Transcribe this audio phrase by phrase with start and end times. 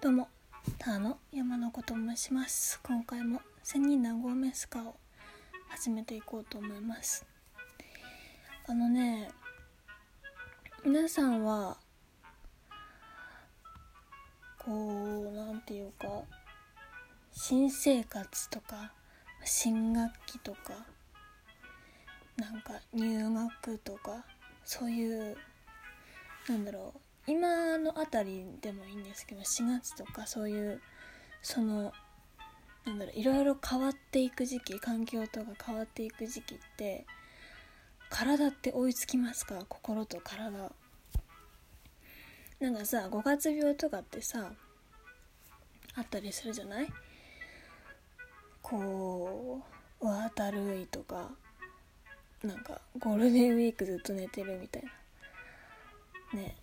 [0.00, 0.28] どうも、
[0.78, 2.78] タの山の子と申します。
[2.84, 4.94] 今回も千人何合目スカを
[5.70, 7.26] 始めていこうと思います。
[8.68, 9.28] あのね、
[10.84, 11.78] 皆さんは、
[14.56, 16.06] こう、なんていうか、
[17.32, 18.92] 新生活とか、
[19.44, 20.86] 新学期とか、
[22.36, 24.24] なんか入学とか、
[24.64, 25.36] そういう、
[26.48, 30.80] なんだろう、今のあたりでもいいんですけど4月とかそういう
[31.42, 31.92] その
[32.86, 37.06] なんだろういろいろ変わっていく時期環境とか変わっていく時期って
[38.08, 39.62] 体って追いつきますか？
[39.68, 40.72] 心と体。
[42.60, 44.50] なんかさ5月病とかってさ
[45.94, 46.88] あったりするじゃない？
[48.62, 49.62] こ
[50.00, 51.30] ううわだるいとか
[52.42, 54.82] なんかゴールデンウィークずっと寝てるみたい
[56.32, 56.40] な。
[56.40, 56.56] ね。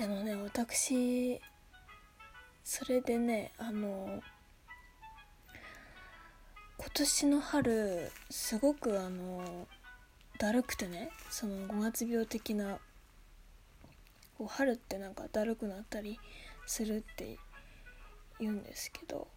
[0.00, 1.40] あのね私
[2.64, 4.22] それでねあの
[6.78, 9.68] 今年の春すごくあの
[10.38, 12.78] だるくてねその5月病的な
[14.36, 16.18] こう春ってなんかだるくなったり
[16.66, 17.38] するって
[18.40, 19.28] 言うんですけど、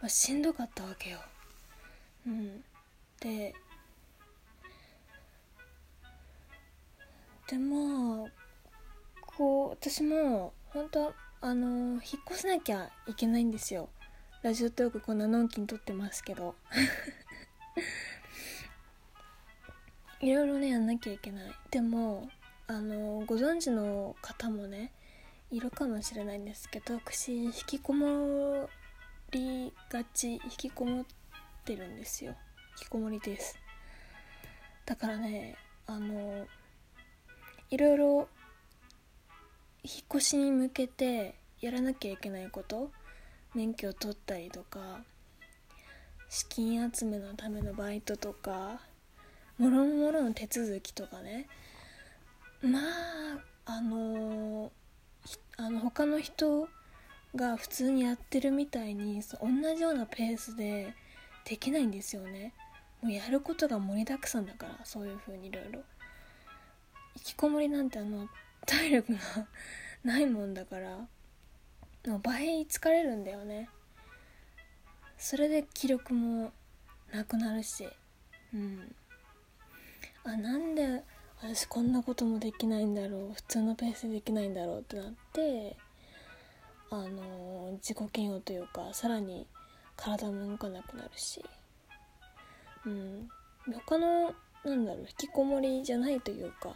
[0.00, 1.18] まあ、しんどかったわけよ。
[2.26, 2.64] うん、
[3.20, 3.54] で
[7.48, 8.41] でまあ
[9.36, 13.88] こう私も本当あの引っ越さなきゃいけないんですよ。
[14.42, 16.54] ラジオトークこんなのんきに撮ってますけど。
[20.20, 21.52] いろいろねやんなきゃいけない。
[21.70, 22.28] でも
[22.66, 24.92] あのご存知の方もね
[25.50, 28.68] いるかもしれないんですけど私引きこも
[29.30, 31.04] りがち引きこもっ
[31.64, 32.36] てるんですよ。
[32.78, 33.58] 引きこもりです。
[34.86, 36.46] だからねあの
[37.70, 38.28] いろいろ
[39.84, 42.92] 引っ越しに向けてやらなきゃいけないこと
[43.54, 45.00] 免許を取ったりとか
[46.28, 48.80] 資金集めのためのバイトとか
[49.58, 51.46] もろもろの手続きとかね。
[52.62, 54.72] まああの
[55.56, 56.68] あの他の人
[57.34, 60.94] が普通にやってるみたいに同じようなペースで
[61.44, 62.54] できないんですよね。
[63.02, 65.80] もうやることが盛りだくさんだからそういう風にいろいろ。
[67.16, 68.28] 引きこもりなんてあの
[68.66, 69.18] 体力が
[70.04, 71.06] ないもんだから
[72.22, 73.68] 倍疲れるんだよね。
[75.16, 76.52] それで気力も
[77.12, 77.88] なくなるし。
[78.52, 78.94] うん。
[80.24, 81.02] あなんで
[81.40, 83.34] 私こんなこともできないんだろう。
[83.34, 85.76] 普通のペースでできないんだろうってなって
[86.90, 89.46] あの自己嫌悪というかさらに
[89.96, 91.44] 体も動かなくなるし。
[92.84, 93.28] うん。
[93.86, 94.34] 他の
[94.64, 96.74] なんだろう引きこもりじゃないというか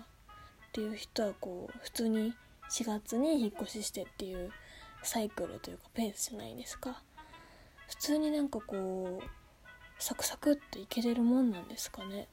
[0.76, 2.34] っていう人はこう普通に
[2.70, 4.50] 4月に引っ越ししてっていう
[5.02, 7.00] サイクルというかペースじゃないですか。
[7.88, 9.26] 普通になんかこう
[9.98, 12.28] サクサクっていけれるもんなんですかね。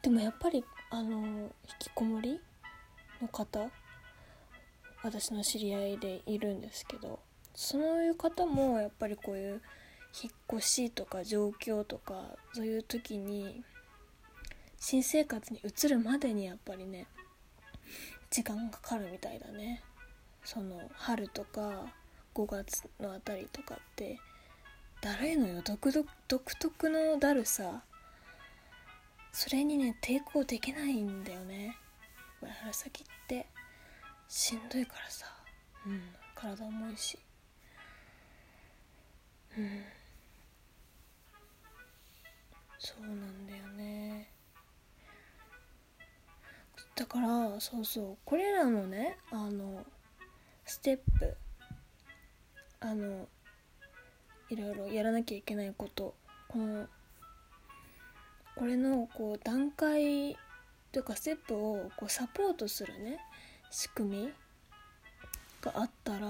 [0.00, 2.40] でもやっぱりあの引きこもり
[3.20, 3.68] の方
[5.02, 7.18] 私の知り合いでいるんですけど
[7.52, 9.62] そういう方もやっぱりこういう
[10.22, 13.64] 引っ越しとか状況とかそういう時に
[14.78, 17.06] 新生活に移るまでにやっぱりね
[18.30, 19.82] 時間がかかるみたいだね。
[20.44, 21.92] その春とか
[22.34, 24.18] 5月のあたりとかって
[25.00, 27.82] だるいのよ独特のだるさ
[29.32, 31.76] それにね抵抗できないんだよね。
[32.40, 33.46] 春先って。
[34.28, 35.26] しんどいからさ。
[35.86, 36.02] うん。
[36.34, 37.18] 体重いし。
[39.56, 39.82] うん。
[42.78, 44.30] そうなんだよね
[46.98, 48.16] だからそうそう。
[48.24, 49.84] これらのねあの
[50.64, 51.36] ステップ
[52.80, 53.28] あの
[54.50, 56.14] いろいろやらなきゃいけないこと
[56.48, 56.86] この
[58.56, 60.36] これのこう段階
[60.90, 63.18] というかステップをこうサポートするね
[63.70, 64.32] 仕組み
[65.62, 66.26] があったら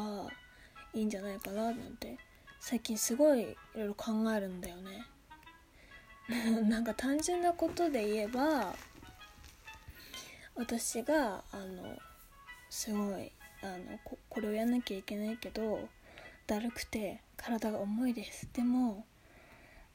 [0.92, 2.18] いいんじゃないかななんて。
[2.60, 5.06] 最近すごいいろいろ考えるんだよね。
[6.68, 8.74] なんか単純なことで言えば
[10.58, 11.96] 私があの
[12.68, 13.30] すごい
[13.62, 15.88] あのここれをやんなきゃいけないけど
[16.48, 18.48] だるくて体が重いです。
[18.52, 19.06] でも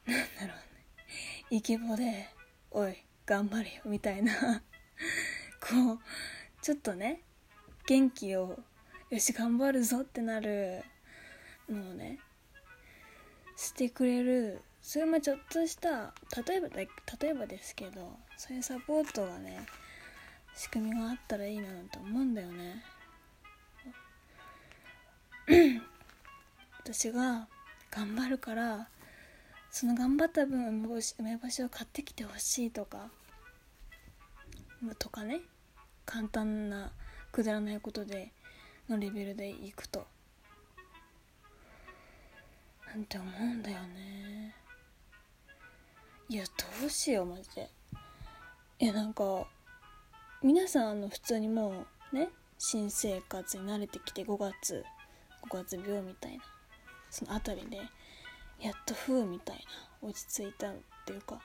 [0.06, 0.54] なんだろうね。
[1.50, 2.30] イケボで
[2.72, 2.96] 「おい
[3.26, 4.32] 頑張れよ」みたいな。
[5.60, 6.00] こう
[6.62, 7.20] ちょっとね
[7.86, 8.58] 元気を
[9.10, 10.86] よし頑張るぞってなる
[11.68, 12.20] のをね
[13.58, 14.62] してくれる。
[14.82, 16.14] それもちょっとした
[16.46, 16.88] 例えば例
[17.24, 19.66] えばですけどそういうサポートがね
[20.56, 22.84] 仕組みがあったらいいなと思うんだよね。
[26.80, 27.48] 私が
[27.92, 28.88] 頑張るから
[29.72, 33.10] その頑張った分梅干し梅干しを買ってきてほしいとか
[35.00, 35.42] とかね。
[36.06, 36.92] 簡単な
[37.32, 38.32] くだらないことで
[38.90, 40.06] のレベルでいくと。
[42.88, 44.54] なんて思うんだよね。
[46.30, 47.70] いやどうしようマジで。
[48.80, 49.48] いやなんか
[50.44, 52.28] 皆さんあの普通にもうね
[52.60, 54.84] 新生活に慣れてきて5月
[55.50, 56.44] 5月病みたいな
[57.10, 57.78] その辺りで
[58.60, 59.56] やっとふうみたい
[60.02, 60.74] な落ち着いたっ
[61.06, 61.40] ていうか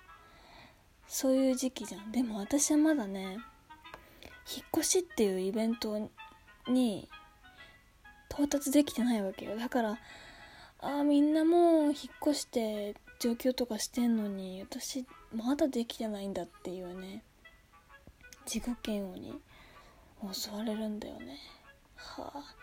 [1.06, 2.10] そういう時期じゃん。
[2.10, 3.38] でも私はまだね
[4.52, 6.10] 引っ越しっていうイベント
[6.66, 7.08] に
[8.28, 9.56] 到達できてないわけよ。
[9.56, 9.98] だから
[10.80, 17.22] ああみんなもう引っ越して状況とかしてんのに私まだできてないんだっていうね。
[18.48, 19.38] 自己嫌悪に
[20.32, 21.38] 襲われるんだよね。
[21.96, 22.54] はあ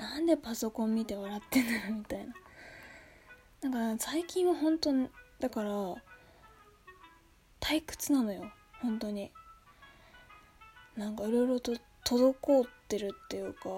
[0.00, 2.26] なんでパソコン見て笑ってんだろみたい
[3.60, 3.68] な。
[3.68, 4.92] なんか最近は本当
[5.40, 5.70] だから
[7.60, 8.44] 退屈なのよ。
[8.80, 9.32] 本当に。
[10.96, 11.72] なんかいろいろと
[12.04, 13.68] 滞ってるっていうか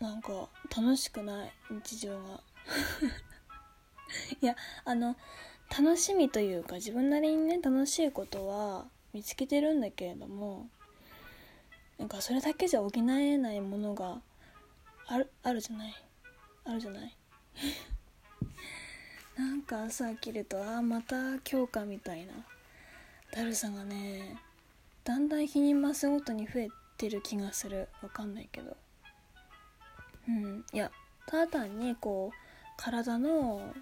[0.00, 1.52] なんか楽しくない。
[1.70, 2.40] 日常が。
[4.42, 4.54] いや
[4.84, 5.16] あの
[5.70, 10.68] 楽しみというか自分なりにね楽しいことは見つけてるんだけれども
[11.98, 13.00] なんかそれだけじゃ補え
[13.38, 14.20] ないものが
[15.06, 15.94] あるあるじゃない？
[16.64, 17.16] あるじゃない？
[19.36, 22.32] なんか朝起きるとああまた今日かみたいな
[23.32, 24.36] だるさがね
[25.04, 27.88] だんだん日に増すごとに増えてる気がする。
[28.02, 28.76] わかんないけど。
[30.28, 30.64] うん。
[30.72, 30.92] いや
[31.26, 32.36] ただ単にこう
[32.76, 33.74] 体の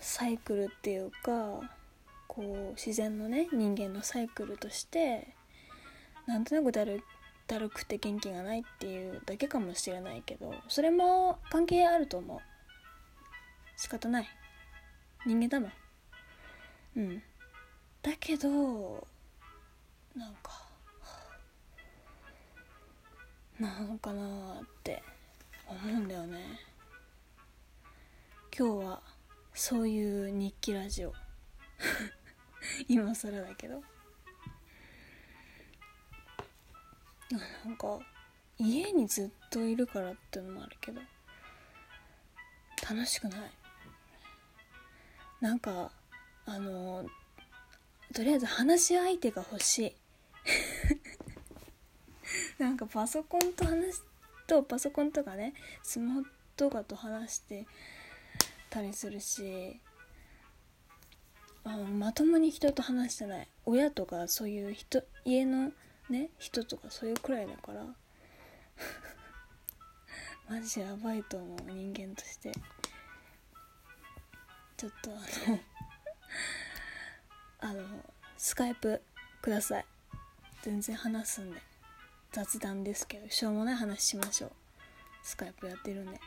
[0.00, 1.60] サイクルっていうか
[2.32, 5.34] こう自然のね人間のサイクルとして
[6.26, 7.02] なんとなくだる
[7.48, 12.38] だるくて元気がないっていうだけかもしれないけどそれも関係あると思う。
[13.76, 14.28] 仕方ない。
[15.26, 15.72] 人間だもん。
[16.96, 17.22] うん。
[18.00, 19.08] だけど
[20.14, 20.68] なんか
[23.58, 25.02] なんかなって
[25.66, 26.60] 思うんだよね。
[28.56, 29.02] 今日は
[29.52, 31.12] そういう日記ラジオ。
[32.88, 33.82] 今更だけど。
[37.64, 38.00] なんか
[38.58, 41.00] 家にずっといるからってのもあるけど。
[42.88, 43.50] 楽しくない。
[45.40, 45.90] なんか
[46.46, 47.06] あの
[48.12, 49.96] とりあえず話し相手が欲しい。
[52.58, 54.04] なんかパソコンと話す
[54.46, 56.22] とパソコンとかねスマホ
[56.56, 57.66] とかと話して
[58.68, 59.80] たりするし。
[61.64, 63.48] あまともに人と話してない。
[63.66, 65.72] 親とかそういう人家の
[66.08, 67.86] ね人とかそういうくらいだから。
[70.48, 72.52] マジやばいと思う人間として。
[74.76, 75.14] ちょっとあ
[77.66, 78.04] の あの
[78.38, 79.02] スカイプ
[79.42, 79.86] ください。
[80.62, 81.62] 全然話すんで。
[82.32, 84.52] 雑談ですけどしょうもない話しましょう。
[85.22, 86.20] スカイプやってるんで。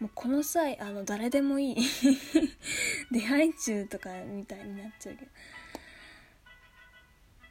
[0.00, 1.76] もうこの際あの誰でもいい。
[3.12, 5.30] 出会い中とかみたいになっちゃうけど。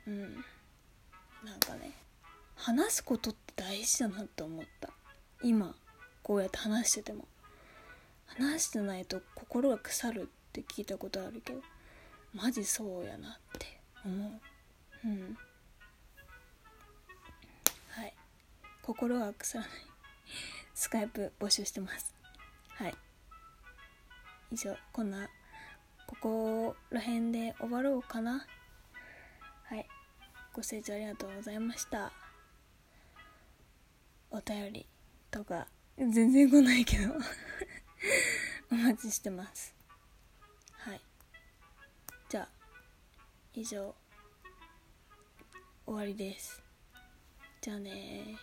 [0.07, 0.33] うん。
[1.43, 1.93] なんかね
[2.55, 4.91] 話すことって大事だなって思った。
[5.43, 5.75] 今
[6.23, 7.27] こうやって話してても。
[8.25, 11.61] 話してないと心が腐るって聞いたことあるけど
[12.33, 14.41] マジそうやなって思
[15.03, 15.07] う。
[15.07, 15.37] うん。
[17.89, 18.13] はい。
[18.81, 19.71] 心が腐らない。
[20.73, 22.18] スカイプ募集してます。
[22.79, 22.95] はい。
[24.51, 25.27] 以上こんな
[26.07, 28.47] ここら辺で終わろうかな。
[29.65, 29.85] はい。
[30.53, 32.13] ご清聴ありがとうございました。
[34.31, 34.85] お便り
[35.29, 35.67] とか
[35.97, 37.15] 全然来ないけど。
[38.71, 39.75] お待ちしてます。
[40.71, 41.01] はい。
[42.29, 42.49] じゃあ
[43.53, 43.93] 以上
[45.85, 46.63] 終わりです。
[47.59, 48.37] じゃあね